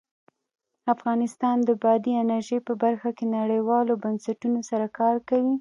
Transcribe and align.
افغانستان 0.93 1.57
د 1.67 1.69
بادي 1.83 2.13
انرژي 2.23 2.59
په 2.67 2.73
برخه 2.83 3.09
کې 3.17 3.25
نړیوالو 3.37 3.93
بنسټونو 4.03 4.59
سره 4.69 4.85
کار 4.99 5.15
کوي. 5.29 5.49